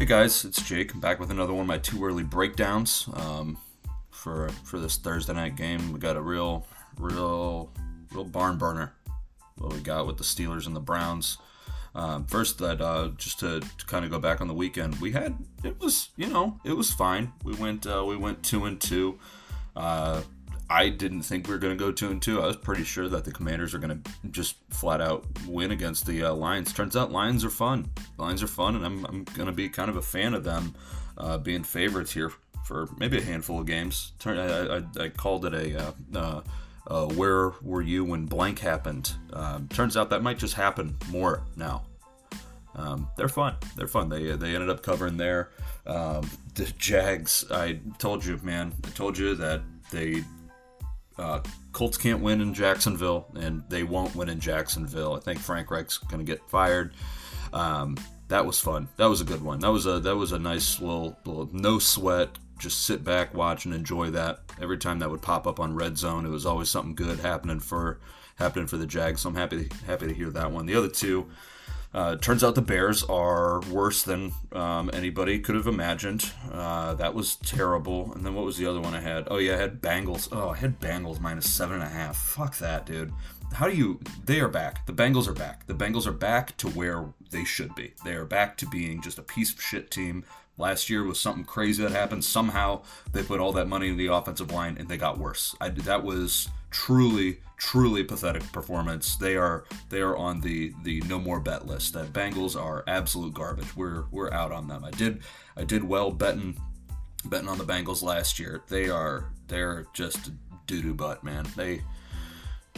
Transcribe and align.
Hey 0.00 0.06
guys, 0.06 0.46
it's 0.46 0.62
Jake. 0.62 0.94
I'm 0.94 1.00
back 1.00 1.20
with 1.20 1.30
another 1.30 1.52
one 1.52 1.60
of 1.60 1.66
my 1.66 1.76
too 1.76 2.02
early 2.02 2.22
breakdowns 2.22 3.06
um, 3.12 3.58
for 4.10 4.48
for 4.64 4.78
this 4.78 4.96
Thursday 4.96 5.34
night 5.34 5.56
game. 5.56 5.92
We 5.92 5.98
got 6.00 6.16
a 6.16 6.22
real, 6.22 6.66
real, 6.98 7.70
real 8.10 8.24
barn 8.24 8.56
burner. 8.56 8.94
What 9.58 9.74
we 9.74 9.80
got 9.80 10.06
with 10.06 10.16
the 10.16 10.24
Steelers 10.24 10.66
and 10.66 10.74
the 10.74 10.80
Browns. 10.80 11.36
Um, 11.94 12.24
first, 12.24 12.56
that 12.60 12.80
uh, 12.80 13.10
just 13.18 13.40
to, 13.40 13.60
to 13.60 13.86
kind 13.86 14.06
of 14.06 14.10
go 14.10 14.18
back 14.18 14.40
on 14.40 14.48
the 14.48 14.54
weekend, 14.54 14.98
we 15.02 15.12
had 15.12 15.36
it 15.62 15.78
was 15.78 16.08
you 16.16 16.28
know 16.28 16.58
it 16.64 16.72
was 16.72 16.90
fine. 16.90 17.34
We 17.44 17.52
went 17.56 17.86
uh, 17.86 18.02
we 18.02 18.16
went 18.16 18.42
two 18.42 18.64
and 18.64 18.80
two. 18.80 19.18
Uh, 19.76 20.22
I 20.70 20.88
didn't 20.88 21.22
think 21.22 21.48
we 21.48 21.52
were 21.52 21.58
going 21.58 21.76
to 21.76 21.84
go 21.84 21.90
two 21.90 22.10
and 22.10 22.22
two. 22.22 22.40
I 22.40 22.46
was 22.46 22.54
pretty 22.54 22.84
sure 22.84 23.08
that 23.08 23.24
the 23.24 23.32
Commanders 23.32 23.74
are 23.74 23.78
going 23.78 24.00
to 24.02 24.10
just 24.30 24.54
flat 24.70 25.00
out 25.00 25.26
win 25.48 25.72
against 25.72 26.06
the 26.06 26.22
uh, 26.22 26.32
Lions. 26.32 26.72
Turns 26.72 26.96
out 26.96 27.10
Lions 27.10 27.44
are 27.44 27.50
fun. 27.50 27.90
Lions 28.18 28.40
are 28.40 28.46
fun, 28.46 28.76
and 28.76 28.86
I'm, 28.86 29.04
I'm 29.06 29.24
going 29.24 29.46
to 29.46 29.52
be 29.52 29.68
kind 29.68 29.90
of 29.90 29.96
a 29.96 30.02
fan 30.02 30.32
of 30.32 30.44
them 30.44 30.76
uh, 31.18 31.38
being 31.38 31.64
favorites 31.64 32.12
here 32.12 32.32
for 32.64 32.88
maybe 32.98 33.18
a 33.18 33.22
handful 33.22 33.58
of 33.58 33.66
games. 33.66 34.12
Turn, 34.20 34.38
I, 34.38 34.76
I, 34.76 35.06
I 35.06 35.08
called 35.08 35.44
it 35.44 35.54
a 35.54 35.88
uh, 35.88 35.92
uh, 36.14 36.40
uh 36.86 37.06
where 37.14 37.50
were 37.62 37.82
you 37.82 38.04
when 38.04 38.26
blank 38.26 38.60
happened. 38.60 39.12
Um, 39.32 39.66
turns 39.68 39.96
out 39.96 40.08
that 40.10 40.22
might 40.22 40.38
just 40.38 40.54
happen 40.54 40.96
more 41.10 41.42
now. 41.56 41.82
Um, 42.76 43.08
they're 43.16 43.28
fun. 43.28 43.56
They're 43.74 43.88
fun. 43.88 44.08
They 44.08 44.36
they 44.36 44.54
ended 44.54 44.70
up 44.70 44.84
covering 44.84 45.16
there. 45.16 45.50
Um, 45.84 46.30
the 46.54 46.72
Jags. 46.78 47.44
I 47.50 47.80
told 47.98 48.24
you, 48.24 48.38
man. 48.44 48.72
I 48.84 48.90
told 48.90 49.18
you 49.18 49.34
that 49.34 49.62
they 49.90 50.22
uh, 51.20 51.40
Colts 51.72 51.96
can't 51.96 52.20
win 52.20 52.40
in 52.40 52.54
Jacksonville, 52.54 53.26
and 53.34 53.62
they 53.68 53.82
won't 53.82 54.16
win 54.16 54.28
in 54.28 54.40
Jacksonville. 54.40 55.14
I 55.14 55.20
think 55.20 55.38
Frank 55.38 55.70
Reich's 55.70 55.98
going 55.98 56.24
to 56.24 56.30
get 56.30 56.48
fired. 56.48 56.94
Um, 57.52 57.96
that 58.28 58.46
was 58.46 58.60
fun. 58.60 58.88
That 58.96 59.06
was 59.06 59.20
a 59.20 59.24
good 59.24 59.42
one. 59.42 59.58
That 59.60 59.70
was 59.70 59.86
a 59.86 60.00
that 60.00 60.16
was 60.16 60.32
a 60.32 60.38
nice 60.38 60.80
little, 60.80 61.18
little 61.24 61.48
no 61.52 61.78
sweat. 61.78 62.30
Just 62.58 62.84
sit 62.84 63.02
back, 63.04 63.34
watch, 63.34 63.64
and 63.64 63.74
enjoy 63.74 64.10
that. 64.10 64.40
Every 64.60 64.78
time 64.78 64.98
that 65.00 65.10
would 65.10 65.22
pop 65.22 65.46
up 65.46 65.60
on 65.60 65.74
Red 65.74 65.98
Zone, 65.98 66.26
it 66.26 66.30
was 66.30 66.46
always 66.46 66.68
something 66.68 66.94
good 66.94 67.18
happening 67.20 67.60
for 67.60 67.98
happening 68.36 68.66
for 68.66 68.76
the 68.76 68.86
Jags. 68.86 69.20
So 69.20 69.28
I'm 69.28 69.34
happy 69.34 69.68
happy 69.86 70.06
to 70.06 70.14
hear 70.14 70.30
that 70.30 70.50
one. 70.50 70.66
The 70.66 70.76
other 70.76 70.88
two, 70.88 71.28
uh, 71.92 72.16
turns 72.16 72.44
out 72.44 72.54
the 72.54 72.62
Bears 72.62 73.02
are 73.04 73.60
worse 73.62 74.02
than 74.02 74.32
um, 74.52 74.90
anybody 74.92 75.40
could 75.40 75.56
have 75.56 75.66
imagined. 75.66 76.30
Uh, 76.50 76.94
that 76.94 77.14
was 77.14 77.36
terrible. 77.36 78.12
And 78.14 78.24
then 78.24 78.34
what 78.34 78.44
was 78.44 78.58
the 78.58 78.66
other 78.66 78.80
one 78.80 78.94
I 78.94 79.00
had? 79.00 79.26
Oh 79.30 79.38
yeah, 79.38 79.54
I 79.54 79.58
had 79.58 79.80
Bengals. 79.80 80.28
Oh, 80.30 80.50
I 80.50 80.56
had 80.56 80.80
Bengals 80.80 81.20
minus 81.20 81.50
seven 81.52 81.76
and 81.76 81.84
a 81.84 81.88
half. 81.88 82.16
Fuck 82.16 82.58
that, 82.58 82.86
dude. 82.86 83.12
How 83.54 83.68
do 83.68 83.76
you? 83.76 83.98
They 84.24 84.40
are 84.40 84.48
back. 84.48 84.86
The 84.86 84.92
Bengals 84.92 85.26
are 85.26 85.32
back. 85.32 85.66
The 85.66 85.74
Bengals 85.74 86.06
are 86.06 86.12
back 86.12 86.56
to 86.58 86.68
where 86.68 87.12
they 87.30 87.44
should 87.44 87.74
be. 87.74 87.94
They 88.04 88.14
are 88.14 88.24
back 88.24 88.56
to 88.58 88.66
being 88.68 89.02
just 89.02 89.18
a 89.18 89.22
piece 89.22 89.52
of 89.52 89.60
shit 89.60 89.90
team. 89.90 90.24
Last 90.60 90.90
year 90.90 91.02
was 91.04 91.18
something 91.18 91.44
crazy 91.44 91.82
that 91.82 91.92
happened. 91.92 92.22
Somehow 92.22 92.82
they 93.12 93.22
put 93.22 93.40
all 93.40 93.52
that 93.52 93.66
money 93.66 93.88
in 93.88 93.96
the 93.96 94.08
offensive 94.08 94.52
line 94.52 94.76
and 94.78 94.88
they 94.88 94.98
got 94.98 95.18
worse. 95.18 95.56
I, 95.60 95.70
that 95.70 96.04
was 96.04 96.48
truly 96.70 97.38
truly 97.56 98.04
pathetic 98.04 98.42
performance. 98.52 99.16
They 99.16 99.36
are 99.36 99.64
they 99.88 100.00
are 100.00 100.16
on 100.16 100.40
the 100.40 100.72
the 100.84 101.00
no 101.02 101.18
more 101.18 101.40
bet 101.40 101.66
list. 101.66 101.94
That 101.94 102.12
Bengals 102.12 102.60
are 102.60 102.84
absolute 102.86 103.32
garbage. 103.32 103.74
We're 103.74 104.04
we're 104.10 104.32
out 104.32 104.52
on 104.52 104.68
them. 104.68 104.84
I 104.84 104.90
did 104.90 105.22
I 105.56 105.64
did 105.64 105.82
well 105.82 106.10
betting 106.10 106.60
betting 107.24 107.48
on 107.48 107.58
the 107.58 107.64
Bengals 107.64 108.02
last 108.02 108.38
year. 108.38 108.62
They 108.68 108.90
are 108.90 109.32
they're 109.48 109.86
just 109.94 110.30
doo 110.66 110.82
doo 110.82 110.94
butt, 110.94 111.24
man. 111.24 111.46
They 111.56 111.82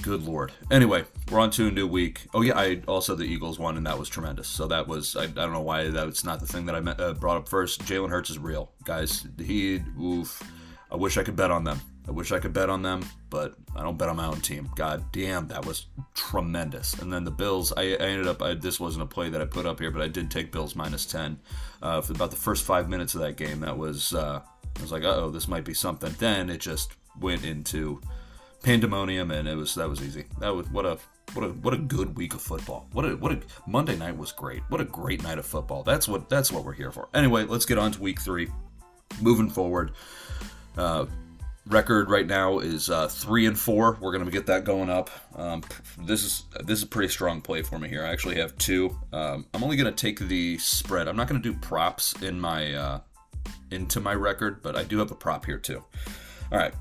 good 0.00 0.22
lord. 0.22 0.52
Anyway, 0.70 1.04
we're 1.30 1.40
on 1.40 1.50
to 1.50 1.68
a 1.68 1.70
new 1.70 1.86
week. 1.86 2.26
Oh 2.32 2.40
yeah, 2.40 2.58
I 2.58 2.80
also 2.88 3.14
the 3.14 3.24
Eagles 3.24 3.58
won 3.58 3.76
and 3.76 3.86
that 3.86 3.98
was 3.98 4.08
tremendous. 4.08 4.48
So 4.48 4.66
that 4.68 4.88
was 4.88 5.16
I, 5.16 5.24
I 5.24 5.26
don't 5.26 5.52
know 5.52 5.60
why 5.60 5.88
that's 5.88 6.24
not 6.24 6.40
the 6.40 6.46
thing 6.46 6.66
that 6.66 6.74
I 6.74 6.80
met, 6.80 7.00
uh, 7.00 7.14
brought 7.14 7.36
up 7.36 7.48
first. 7.48 7.82
Jalen 7.82 8.10
Hurts 8.10 8.30
is 8.30 8.38
real, 8.38 8.72
guys. 8.84 9.26
He 9.38 9.82
oof. 10.00 10.42
I 10.90 10.96
wish 10.96 11.16
I 11.16 11.22
could 11.22 11.36
bet 11.36 11.50
on 11.50 11.64
them. 11.64 11.80
I 12.06 12.10
wish 12.10 12.32
I 12.32 12.40
could 12.40 12.52
bet 12.52 12.68
on 12.68 12.82
them, 12.82 13.04
but 13.30 13.54
I 13.76 13.82
don't 13.82 13.96
bet 13.96 14.08
on 14.08 14.16
my 14.16 14.26
own 14.26 14.40
team. 14.40 14.68
God 14.74 15.04
damn, 15.12 15.46
that 15.48 15.64
was 15.64 15.86
tremendous. 16.14 16.94
And 16.94 17.12
then 17.12 17.24
the 17.24 17.30
Bills, 17.30 17.72
I, 17.76 17.82
I 17.82 18.08
ended 18.08 18.26
up, 18.26 18.42
I, 18.42 18.54
this 18.54 18.80
wasn't 18.80 19.04
a 19.04 19.06
play 19.06 19.30
that 19.30 19.40
I 19.40 19.44
put 19.44 19.66
up 19.66 19.78
here, 19.78 19.90
but 19.90 20.02
I 20.02 20.08
did 20.08 20.30
take 20.30 20.50
Bills 20.50 20.74
minus 20.74 21.06
10 21.06 21.38
uh, 21.80 22.00
for 22.00 22.12
about 22.12 22.30
the 22.30 22.36
first 22.36 22.64
five 22.64 22.88
minutes 22.88 23.14
of 23.14 23.20
that 23.20 23.36
game. 23.36 23.60
That 23.60 23.78
was, 23.78 24.12
uh, 24.14 24.42
I 24.76 24.82
was 24.82 24.90
like, 24.90 25.04
oh, 25.04 25.30
this 25.30 25.46
might 25.46 25.64
be 25.64 25.74
something. 25.74 26.14
Then 26.18 26.50
it 26.50 26.60
just 26.60 26.92
went 27.20 27.44
into 27.44 28.00
pandemonium, 28.62 29.30
and 29.30 29.48
it 29.48 29.56
was 29.56 29.74
that 29.74 29.88
was 29.88 30.02
easy. 30.02 30.24
That 30.38 30.54
was 30.54 30.68
what 30.70 30.86
a 30.86 30.98
what 31.34 31.44
a 31.44 31.48
what 31.48 31.74
a 31.74 31.78
good 31.78 32.16
week 32.16 32.34
of 32.34 32.42
football. 32.42 32.88
What 32.92 33.04
a 33.04 33.16
what 33.16 33.32
a 33.32 33.40
Monday 33.66 33.96
night 33.96 34.16
was 34.16 34.32
great. 34.32 34.62
What 34.68 34.80
a 34.80 34.84
great 34.84 35.22
night 35.22 35.38
of 35.38 35.46
football. 35.46 35.82
That's 35.82 36.08
what 36.08 36.28
that's 36.28 36.52
what 36.52 36.64
we're 36.64 36.72
here 36.72 36.92
for. 36.92 37.08
Anyway, 37.14 37.44
let's 37.44 37.66
get 37.66 37.78
on 37.78 37.92
to 37.92 38.00
week 38.00 38.20
three. 38.20 38.48
Moving 39.20 39.50
forward. 39.50 39.92
Uh, 40.76 41.06
record 41.66 42.10
right 42.10 42.26
now 42.26 42.58
is 42.58 42.90
uh, 42.90 43.08
three 43.08 43.46
and 43.46 43.58
four. 43.58 43.98
We're 44.00 44.12
gonna 44.12 44.30
get 44.30 44.46
that 44.46 44.64
going 44.64 44.90
up. 44.90 45.10
Um, 45.36 45.62
this 45.98 46.22
is 46.22 46.44
this 46.64 46.78
is 46.78 46.84
a 46.84 46.88
pretty 46.88 47.08
strong 47.08 47.40
play 47.40 47.62
for 47.62 47.78
me 47.78 47.88
here. 47.88 48.04
I 48.04 48.10
actually 48.10 48.36
have 48.36 48.56
two. 48.58 48.96
Um, 49.12 49.46
I'm 49.54 49.62
only 49.62 49.76
gonna 49.76 49.92
take 49.92 50.18
the 50.18 50.58
spread. 50.58 51.08
I'm 51.08 51.16
not 51.16 51.28
gonna 51.28 51.40
do 51.40 51.54
props 51.54 52.20
in 52.22 52.40
my 52.40 52.74
uh, 52.74 53.00
into 53.70 54.00
my 54.00 54.14
record, 54.14 54.62
but 54.62 54.76
I 54.76 54.84
do 54.84 54.98
have 54.98 55.10
a 55.10 55.14
prop 55.14 55.44
here 55.44 55.58
too. 55.58 55.82
All 56.50 56.58
right, 56.58 56.74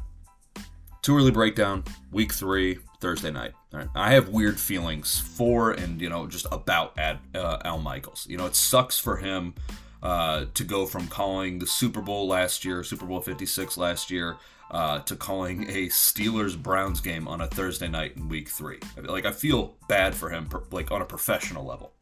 too 1.01 1.15
early 1.15 1.31
breakdown. 1.31 1.83
Week 2.11 2.33
three, 2.33 2.79
Thursday 2.99 3.31
night. 3.31 3.53
I 3.95 4.11
have 4.11 4.29
weird 4.29 4.59
feelings 4.59 5.19
for 5.19 5.71
and 5.71 6.01
you 6.01 6.09
know 6.09 6.27
just 6.27 6.45
about 6.51 6.97
Ad, 6.97 7.19
uh, 7.35 7.59
Al 7.63 7.79
Michaels. 7.79 8.27
You 8.29 8.37
know 8.37 8.45
it 8.45 8.55
sucks 8.55 8.99
for 8.99 9.17
him. 9.17 9.55
Uh, 10.03 10.45
to 10.55 10.63
go 10.63 10.87
from 10.87 11.07
calling 11.07 11.59
the 11.59 11.67
Super 11.67 12.01
Bowl 12.01 12.27
last 12.27 12.65
year, 12.65 12.83
Super 12.83 13.05
Bowl 13.05 13.21
56 13.21 13.77
last 13.77 14.09
year, 14.09 14.35
uh, 14.71 14.97
to 15.01 15.15
calling 15.15 15.69
a 15.69 15.89
Steelers 15.89 16.57
Browns 16.57 16.99
game 17.01 17.27
on 17.27 17.41
a 17.41 17.45
Thursday 17.45 17.87
night 17.87 18.17
in 18.17 18.27
Week 18.27 18.49
Three. 18.49 18.79
Like 18.97 19.25
I 19.25 19.31
feel 19.31 19.75
bad 19.87 20.15
for 20.15 20.31
him, 20.31 20.49
like 20.71 20.91
on 20.91 21.03
a 21.03 21.05
professional 21.05 21.65
level. 21.65 21.93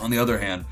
On 0.00 0.10
the 0.10 0.18
other 0.18 0.38
hand, 0.38 0.64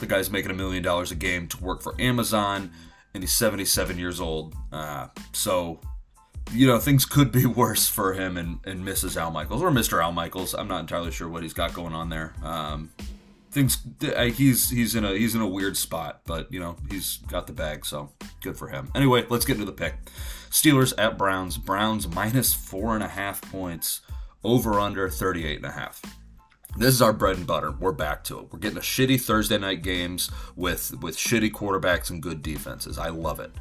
the 0.00 0.06
guy's 0.06 0.30
making 0.30 0.50
a 0.50 0.54
million 0.54 0.82
dollars 0.82 1.10
a 1.10 1.14
game 1.14 1.46
to 1.48 1.62
work 1.62 1.82
for 1.82 1.94
Amazon, 2.00 2.70
and 3.12 3.22
he's 3.22 3.32
77 3.32 3.98
years 3.98 4.18
old. 4.20 4.54
Uh, 4.72 5.08
so, 5.32 5.78
you 6.50 6.66
know, 6.66 6.78
things 6.78 7.04
could 7.04 7.30
be 7.30 7.46
worse 7.62 7.88
for 7.88 8.14
him 8.14 8.36
and, 8.36 8.60
and 8.64 8.84
Mrs. 8.84 9.16
Al 9.16 9.30
Michaels 9.30 9.62
or 9.62 9.70
Mr. 9.70 10.02
Al 10.02 10.12
Michaels. 10.12 10.54
I'm 10.54 10.68
not 10.68 10.80
entirely 10.80 11.10
sure 11.10 11.28
what 11.28 11.42
he's 11.42 11.54
got 11.54 11.74
going 11.74 11.94
on 11.94 12.08
there. 12.08 12.34
Um, 12.42 12.90
things 13.52 13.78
he's 14.34 14.70
he's 14.70 14.94
in 14.94 15.04
a 15.04 15.12
he's 15.12 15.34
in 15.34 15.40
a 15.40 15.46
weird 15.46 15.76
spot, 15.76 16.22
but 16.26 16.50
you 16.52 16.58
know 16.58 16.76
he's 16.90 17.18
got 17.28 17.46
the 17.46 17.52
bag, 17.52 17.84
so 17.84 18.10
good 18.42 18.56
for 18.56 18.68
him. 18.68 18.90
Anyway, 18.94 19.26
let's 19.28 19.44
get 19.44 19.54
into 19.54 19.66
the 19.66 19.72
pick. 19.72 19.94
Steelers 20.50 20.92
at 20.98 21.16
Browns. 21.16 21.58
Browns 21.58 22.08
minus 22.08 22.52
four 22.52 22.94
and 22.94 23.04
a 23.04 23.08
half 23.08 23.40
points. 23.50 24.00
Over 24.44 24.80
under 24.80 25.08
38 25.08 25.58
and 25.58 25.66
a 25.66 25.70
half. 25.70 26.02
This 26.76 26.94
is 26.94 27.02
our 27.02 27.12
bread 27.12 27.36
and 27.36 27.46
butter. 27.46 27.70
We're 27.70 27.92
back 27.92 28.24
to 28.24 28.38
it. 28.38 28.46
We're 28.50 28.58
getting 28.58 28.78
a 28.78 28.82
shitty 28.82 29.20
Thursday 29.20 29.58
night 29.58 29.82
games 29.82 30.30
with 30.56 30.94
with 31.02 31.16
shitty 31.16 31.52
quarterbacks 31.52 32.08
and 32.08 32.22
good 32.22 32.42
defenses. 32.42 32.98
I 32.98 33.10
love 33.10 33.40
it. 33.40 33.52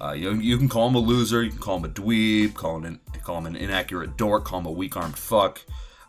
Uh, 0.00 0.12
you, 0.12 0.32
you 0.34 0.58
can 0.58 0.68
call 0.68 0.88
him 0.88 0.96
a 0.96 0.98
loser. 0.98 1.42
You 1.42 1.50
can 1.50 1.60
call 1.60 1.76
him 1.76 1.84
a 1.84 1.88
dweeb. 1.88 2.54
Call 2.54 2.78
him 2.78 2.84
an, 2.84 3.00
call 3.22 3.38
him 3.38 3.46
an 3.46 3.56
inaccurate 3.56 4.16
dork. 4.16 4.44
Call 4.44 4.60
him 4.60 4.66
a 4.66 4.72
weak 4.72 4.96
armed 4.96 5.16
fuck. 5.16 5.60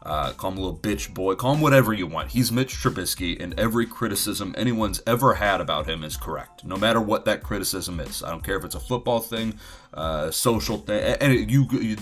Uh, 0.02 0.32
call 0.34 0.52
him 0.52 0.58
a 0.58 0.62
little 0.62 0.78
bitch 0.78 1.14
boy, 1.14 1.36
call 1.36 1.54
him 1.54 1.60
whatever 1.60 1.92
you 1.92 2.08
want. 2.08 2.30
He's 2.30 2.50
Mitch 2.50 2.76
Trubisky, 2.76 3.42
and 3.42 3.60
every 3.60 3.86
criticism 3.86 4.56
anyone's 4.58 5.02
ever 5.06 5.34
had 5.34 5.60
about 5.60 5.90
him 5.90 6.02
is 6.04 6.16
correct, 6.16 6.64
no 6.64 6.78
matter 6.78 7.02
what 7.02 7.26
that 7.26 7.44
criticism 7.44 8.00
is. 8.00 8.24
I 8.24 8.30
don't 8.30 8.44
care 8.44 8.56
if 8.56 8.64
it's 8.64 8.76
a 8.76 8.80
football 8.80 9.20
thing, 9.20 9.60
uh, 9.94 10.32
social 10.32 10.78
thing, 10.78 11.18
and 11.20 11.52
you, 11.52 11.68
he, 11.68 11.98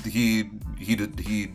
he, 0.77 1.07
he, 1.23 1.51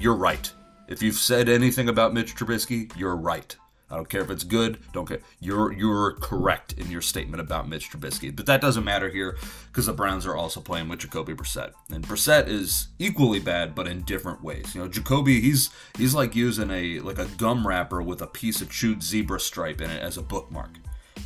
you're 0.00 0.16
right. 0.16 0.50
If 0.88 1.02
you've 1.02 1.16
said 1.16 1.48
anything 1.48 1.88
about 1.88 2.14
Mitch 2.14 2.34
Trubisky, 2.34 2.90
you're 2.96 3.16
right. 3.16 3.54
I 3.90 3.96
don't 3.96 4.08
care 4.08 4.20
if 4.20 4.30
it's 4.30 4.44
good. 4.44 4.78
Don't 4.92 5.06
care. 5.06 5.20
You're 5.40 5.72
you're 5.72 6.12
correct 6.12 6.74
in 6.74 6.90
your 6.90 7.00
statement 7.00 7.40
about 7.40 7.68
Mitch 7.68 7.90
Trubisky, 7.90 8.34
but 8.34 8.46
that 8.46 8.60
doesn't 8.60 8.84
matter 8.84 9.08
here 9.08 9.38
because 9.68 9.86
the 9.86 9.94
Browns 9.94 10.26
are 10.26 10.36
also 10.36 10.60
playing 10.60 10.88
with 10.88 11.00
Jacoby 11.00 11.34
Brissett, 11.34 11.72
and 11.90 12.06
Brissett 12.06 12.48
is 12.48 12.88
equally 12.98 13.40
bad, 13.40 13.74
but 13.74 13.88
in 13.88 14.02
different 14.02 14.42
ways. 14.42 14.74
You 14.74 14.82
know, 14.82 14.88
Jacoby 14.88 15.40
he's 15.40 15.70
he's 15.96 16.14
like 16.14 16.34
using 16.34 16.70
a 16.70 17.00
like 17.00 17.18
a 17.18 17.28
gum 17.38 17.66
wrapper 17.66 18.02
with 18.02 18.20
a 18.20 18.26
piece 18.26 18.60
of 18.60 18.70
chewed 18.70 19.02
zebra 19.02 19.40
stripe 19.40 19.80
in 19.80 19.90
it 19.90 20.02
as 20.02 20.18
a 20.18 20.22
bookmark. 20.22 20.76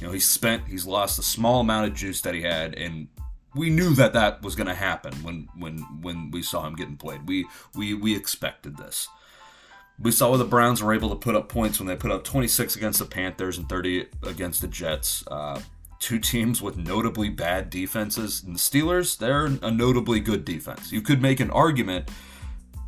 You 0.00 0.06
know, 0.06 0.12
he's 0.12 0.28
spent, 0.28 0.66
he's 0.68 0.86
lost 0.86 1.18
a 1.18 1.22
small 1.22 1.60
amount 1.60 1.88
of 1.88 1.94
juice 1.94 2.20
that 2.22 2.34
he 2.34 2.42
had, 2.42 2.74
and 2.74 3.08
we 3.54 3.70
knew 3.70 3.94
that 3.94 4.12
that 4.14 4.42
was 4.42 4.54
going 4.54 4.68
to 4.68 4.74
happen 4.74 5.12
when 5.22 5.48
when 5.56 5.78
when 6.00 6.30
we 6.30 6.42
saw 6.42 6.64
him 6.66 6.74
getting 6.74 6.96
played. 6.96 7.26
We 7.26 7.46
we 7.74 7.94
we 7.94 8.14
expected 8.16 8.76
this. 8.76 9.08
We 10.02 10.10
saw 10.10 10.30
where 10.30 10.38
the 10.38 10.44
Browns 10.44 10.82
were 10.82 10.92
able 10.92 11.10
to 11.10 11.16
put 11.16 11.36
up 11.36 11.48
points 11.48 11.78
when 11.78 11.86
they 11.86 11.94
put 11.94 12.10
up 12.10 12.24
26 12.24 12.74
against 12.76 12.98
the 12.98 13.04
Panthers 13.04 13.56
and 13.56 13.68
30 13.68 14.06
against 14.24 14.60
the 14.60 14.66
Jets. 14.66 15.24
Uh, 15.28 15.60
two 16.00 16.18
teams 16.18 16.60
with 16.60 16.76
notably 16.76 17.28
bad 17.28 17.70
defenses. 17.70 18.42
And 18.42 18.56
the 18.56 18.58
Steelers, 18.58 19.16
they're 19.16 19.46
a 19.46 19.70
notably 19.70 20.18
good 20.18 20.44
defense. 20.44 20.90
You 20.90 21.00
could 21.00 21.22
make 21.22 21.38
an 21.38 21.50
argument 21.50 22.10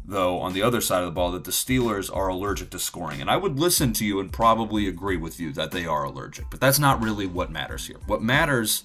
though, 0.04 0.38
on 0.40 0.52
the 0.52 0.62
other 0.62 0.80
side 0.80 1.00
of 1.00 1.06
the 1.06 1.12
ball, 1.12 1.30
that 1.32 1.44
the 1.44 1.50
Steelers 1.50 2.14
are 2.14 2.28
allergic 2.28 2.70
to 2.70 2.78
scoring. 2.78 3.20
And 3.20 3.30
I 3.30 3.36
would 3.36 3.58
listen 3.58 3.92
to 3.94 4.04
you 4.04 4.20
and 4.20 4.32
probably 4.32 4.86
agree 4.86 5.16
with 5.16 5.40
you 5.40 5.52
that 5.52 5.70
they 5.70 5.86
are 5.86 6.04
allergic. 6.04 6.50
But 6.50 6.60
that's 6.60 6.78
not 6.78 7.02
really 7.02 7.26
what 7.26 7.50
matters 7.50 7.86
here. 7.86 7.96
What 8.06 8.22
matters 8.22 8.84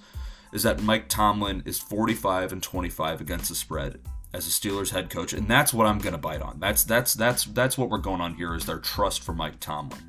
is 0.53 0.63
that 0.63 0.81
Mike 0.81 1.09
Tomlin 1.09 1.61
is 1.65 1.79
45 1.79 2.53
and 2.53 2.63
25 2.63 3.21
against 3.21 3.49
the 3.49 3.55
spread 3.55 3.99
as 4.33 4.47
a 4.47 4.49
Steelers 4.49 4.91
head 4.91 5.09
coach, 5.09 5.33
and 5.33 5.47
that's 5.47 5.73
what 5.73 5.87
I'm 5.87 5.99
going 5.99 6.13
to 6.13 6.19
bite 6.19 6.41
on. 6.41 6.59
That's 6.59 6.83
that's 6.83 7.13
that's 7.13 7.45
that's 7.45 7.77
what 7.77 7.89
we're 7.89 7.97
going 7.97 8.21
on 8.21 8.35
here 8.35 8.55
is 8.55 8.65
their 8.65 8.79
trust 8.79 9.23
for 9.23 9.33
Mike 9.33 9.59
Tomlin. 9.59 9.99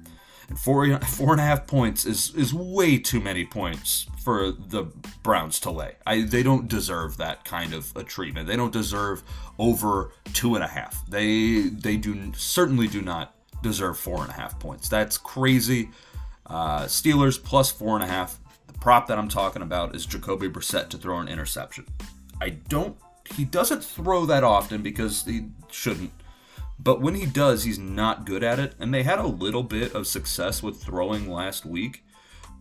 And 0.49 0.59
four 0.59 0.99
four 1.01 1.33
and 1.33 1.41
a 1.41 1.45
half 1.45 1.67
points 1.67 2.05
is 2.05 2.35
is 2.35 2.53
way 2.53 2.99
too 2.99 3.21
many 3.21 3.45
points 3.45 4.07
for 4.23 4.53
the 4.53 4.85
Browns 5.23 5.59
to 5.61 5.71
lay. 5.71 5.97
I 6.07 6.23
they 6.23 6.43
don't 6.43 6.69
deserve 6.69 7.17
that 7.17 7.45
kind 7.45 7.73
of 7.73 7.93
a 7.97 8.03
treatment. 8.03 8.47
They 8.47 8.57
don't 8.57 8.73
deserve 8.73 9.23
over 9.59 10.13
two 10.33 10.55
and 10.55 10.65
a 10.65 10.69
half. 10.69 11.05
They 11.09 11.63
they 11.71 11.97
do 11.97 12.33
certainly 12.35 12.89
do 12.89 13.01
not 13.01 13.35
deserve 13.63 13.99
four 13.99 14.23
and 14.23 14.31
a 14.31 14.35
half 14.35 14.59
points. 14.59 14.89
That's 14.89 15.17
crazy. 15.17 15.91
Uh, 16.47 16.85
Steelers 16.85 17.43
plus 17.43 17.71
four 17.71 17.95
and 17.95 18.05
a 18.05 18.09
half. 18.09 18.39
The 18.67 18.73
prop 18.75 19.07
that 19.07 19.19
I'm 19.19 19.29
talking 19.29 19.63
about 19.63 19.95
is 19.95 20.05
Jacoby 20.05 20.49
Brissett 20.49 20.89
to 20.91 20.99
throw 20.99 21.19
an 21.19 21.29
interception. 21.29 21.87
I 22.41 22.51
don't. 22.51 22.97
He 23.35 23.45
doesn't 23.45 23.85
throw 23.85 24.27
that 24.27 24.45
often 24.45 24.83
because 24.83 25.25
he 25.25 25.49
shouldn't. 25.71 26.13
But 26.79 27.01
when 27.01 27.15
he 27.15 27.27
does, 27.27 27.65
he's 27.65 27.79
not 27.79 28.25
good 28.25 28.43
at 28.43 28.59
it. 28.59 28.75
And 28.79 28.93
they 28.93 29.03
had 29.03 29.19
a 29.19 29.27
little 29.27 29.63
bit 29.63 29.95
of 29.95 30.07
success 30.07 30.63
with 30.63 30.83
throwing 30.83 31.31
last 31.31 31.67
week. 31.67 32.05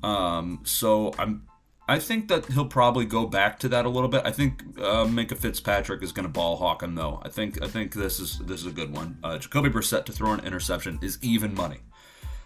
Um, 0.04 0.62
so 0.64 1.14
I'm 1.18 1.44
I 1.90 1.98
think 1.98 2.28
that 2.28 2.46
he'll 2.46 2.68
probably 2.68 3.06
go 3.06 3.26
back 3.26 3.58
to 3.62 3.70
that 3.70 3.84
a 3.84 3.90
little 3.90 4.10
bit. 4.10 4.22
I 4.24 4.30
think 4.30 4.62
uh, 4.78 5.06
Minkah 5.06 5.36
Fitzpatrick 5.36 6.04
is 6.04 6.12
going 6.12 6.26
to 6.26 6.32
ball 6.32 6.56
hawk 6.56 6.84
him 6.84 6.94
though. 6.94 7.20
I 7.26 7.30
think 7.30 7.64
I 7.64 7.68
think 7.68 7.96
this 7.96 8.20
is 8.20 8.38
this 8.46 8.62
is 8.62 8.68
a 8.68 8.72
good 8.72 8.94
one. 8.94 9.18
Uh, 9.24 9.40
Jacoby 9.40 9.70
Brissett 9.70 10.06
to 10.06 10.12
throw 10.12 10.32
an 10.34 10.46
interception 10.46 11.00
is 11.02 11.18
even 11.24 11.56
money. 11.56 11.80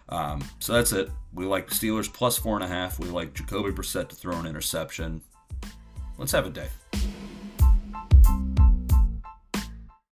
Um, 0.07 0.41
so 0.59 0.71
that's 0.71 0.93
it. 0.93 1.09
We 1.33 1.45
like 1.45 1.67
Steelers 1.71 2.11
plus 2.11 2.37
four 2.37 2.55
and 2.55 2.63
a 2.63 2.67
half. 2.67 2.99
We 2.99 3.09
like 3.09 3.33
Jacoby 3.33 3.71
Brissett 3.71 4.07
to 4.09 4.15
throw 4.15 4.37
an 4.37 4.45
interception. 4.45 5.21
Let's 6.17 6.31
have 6.31 6.45
a 6.45 6.49
day. 6.49 6.69